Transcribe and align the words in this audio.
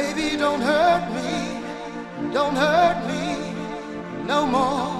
Baby, 0.00 0.38
don't 0.38 0.62
hurt 0.62 1.12
me, 1.12 2.32
don't 2.32 2.56
hurt 2.56 3.06
me 3.06 3.20
no 4.26 4.46
more. 4.46 4.99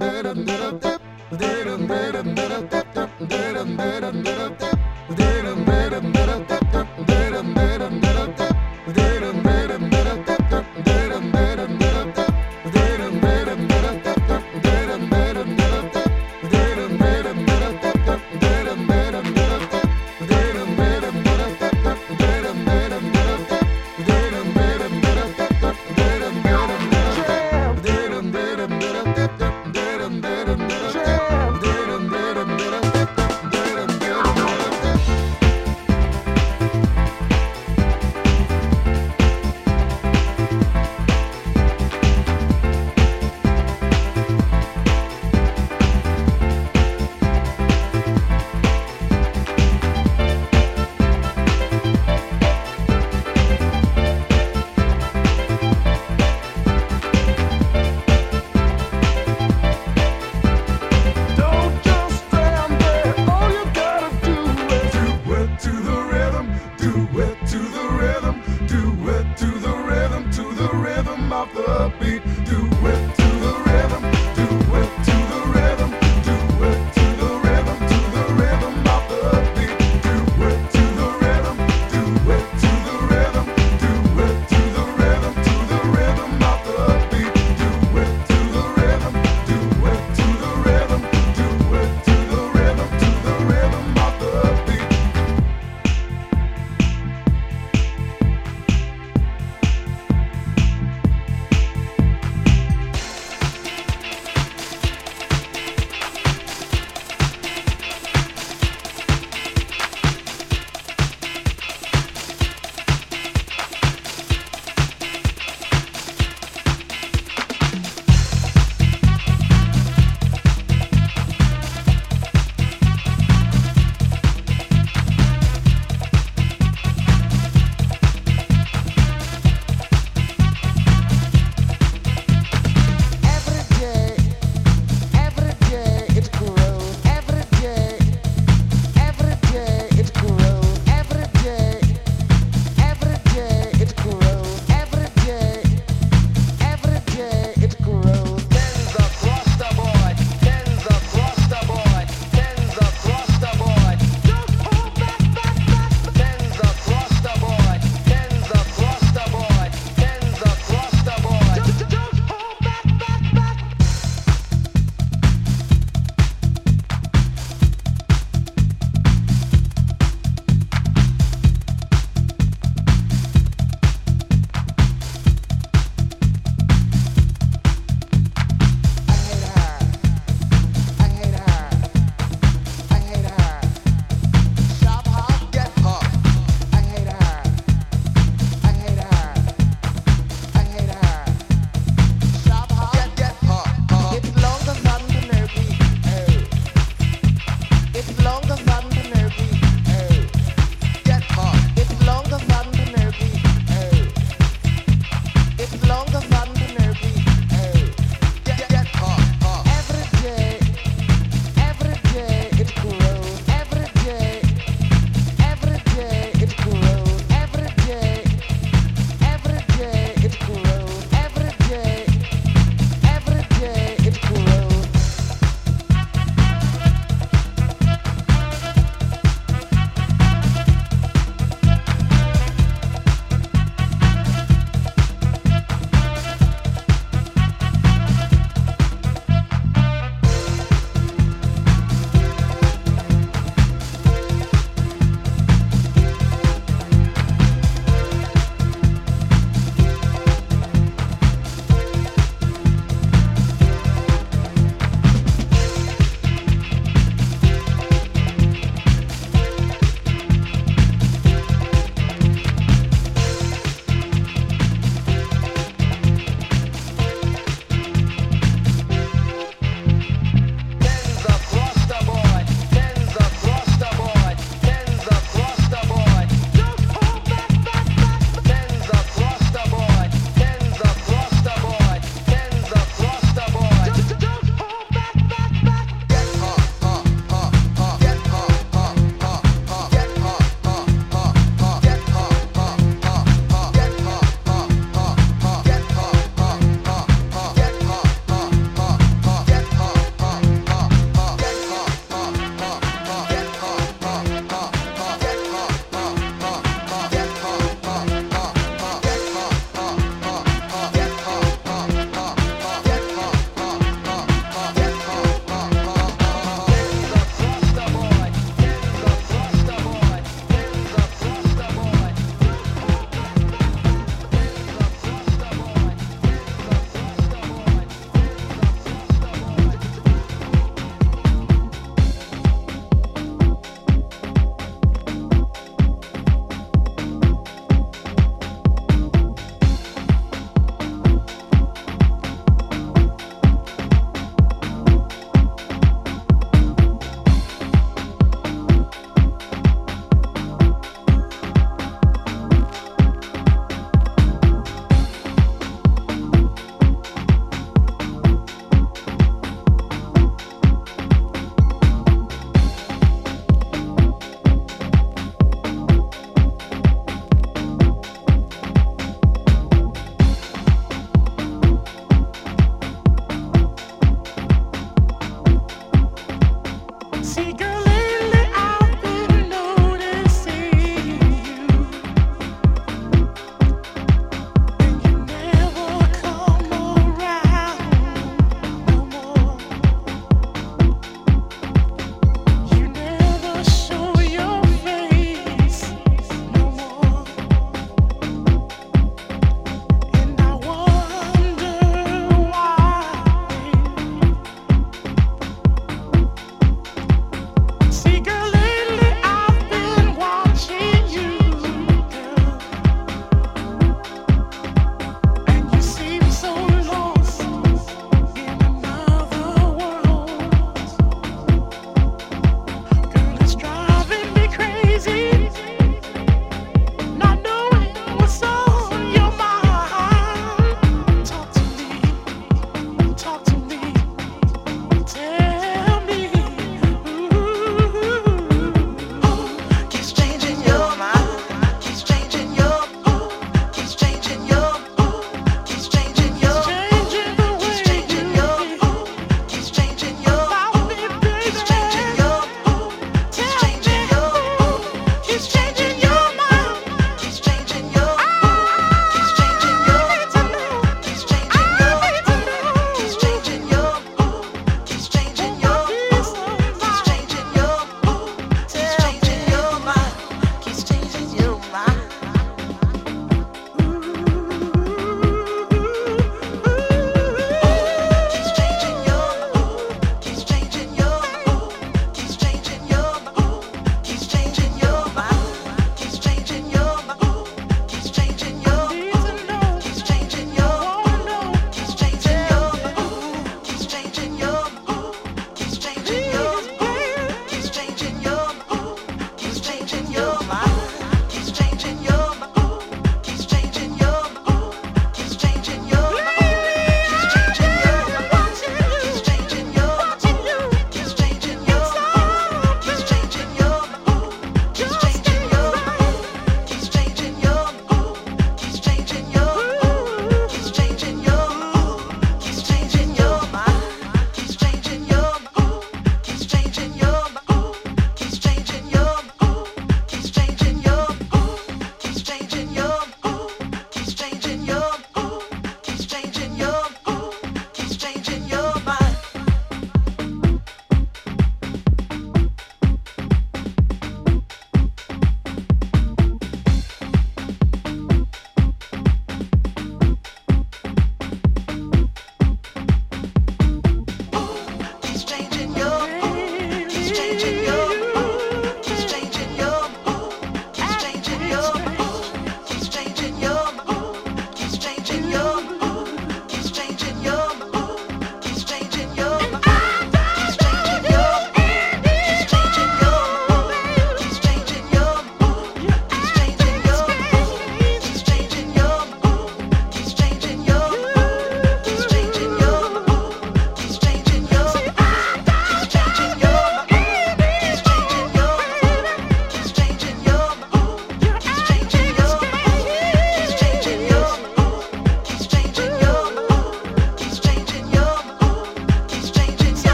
Jam. 0.00 0.79